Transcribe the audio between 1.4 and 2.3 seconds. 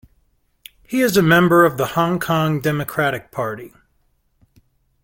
of the Hong